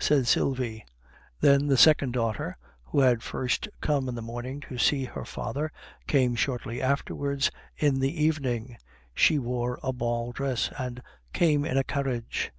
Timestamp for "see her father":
4.76-5.70